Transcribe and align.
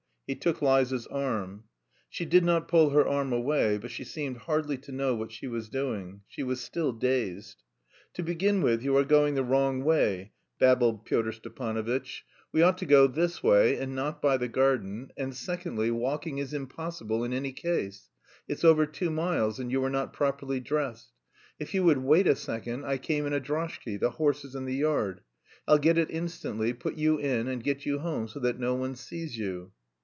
He 0.27 0.35
took 0.35 0.61
Liza's 0.61 1.07
arm. 1.07 1.65
She 2.07 2.23
did 2.23 2.45
not 2.45 2.69
pull 2.69 2.91
her 2.91 3.05
arm 3.05 3.33
away, 3.33 3.77
but 3.77 3.91
she 3.91 4.05
seemed 4.05 4.37
hardly 4.37 4.77
to 4.77 4.91
know 4.93 5.13
what 5.13 5.33
she 5.33 5.45
was 5.45 5.67
doing; 5.67 6.21
she 6.25 6.41
was 6.41 6.61
still 6.61 6.93
dazed. 6.93 7.63
"To 8.13 8.23
begin 8.23 8.61
with, 8.61 8.81
you 8.81 8.95
are 8.95 9.03
going 9.03 9.35
the 9.35 9.43
wrong 9.43 9.83
way," 9.83 10.31
babbled 10.57 11.03
Pyotr 11.03 11.33
Stepanovitch. 11.33 12.23
"We 12.53 12.61
ought 12.61 12.77
to 12.77 12.85
go 12.85 13.07
this 13.07 13.43
way, 13.43 13.75
and 13.77 13.93
not 13.93 14.21
by 14.21 14.37
the 14.37 14.47
garden, 14.47 15.11
and, 15.17 15.35
secondly, 15.35 15.91
walking 15.91 16.37
is 16.37 16.53
impossible 16.53 17.25
in 17.25 17.33
any 17.33 17.51
case. 17.51 18.09
It's 18.47 18.63
over 18.63 18.85
two 18.85 19.09
miles, 19.09 19.59
and 19.59 19.69
you 19.69 19.83
are 19.83 19.89
not 19.89 20.13
properly 20.13 20.61
dressed. 20.61 21.11
If 21.59 21.73
you 21.73 21.83
would 21.83 21.97
wait 21.97 22.25
a 22.27 22.37
second, 22.37 22.85
I 22.85 22.99
came 22.99 23.25
in 23.25 23.33
a 23.33 23.41
droshky; 23.41 23.97
the 23.99 24.11
horse 24.11 24.45
is 24.45 24.55
in 24.55 24.63
the 24.63 24.75
yard. 24.77 25.23
I'll 25.67 25.77
get 25.77 25.97
it 25.97 26.09
instantly, 26.09 26.71
put 26.71 26.95
you 26.95 27.17
in, 27.17 27.49
and 27.49 27.61
get 27.61 27.85
you 27.85 27.99
home 27.99 28.29
so 28.29 28.39
that 28.39 28.57
no 28.57 28.75
one 28.75 28.95
sees 28.95 29.37
you." 29.37 29.73